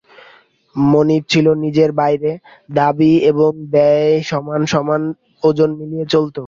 মনিব 0.75 1.23
ছিল 1.29 1.47
নিজের 1.63 1.91
বাইরে, 1.93 2.31
দাবি 2.71 3.13
এবং 3.31 3.51
দেয় 3.73 4.13
সমান 4.29 4.61
সমান 4.73 5.01
ওজন 5.43 5.69
মিলিয়ে 5.79 6.05
চলত। 6.13 6.35